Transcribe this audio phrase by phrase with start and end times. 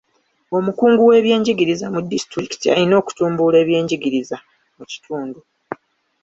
[0.57, 4.37] Omukungu w'ebyenjigiriza mu disitulikiti alina okutumbula ebyenjigiriza
[4.77, 5.39] mu kitundu.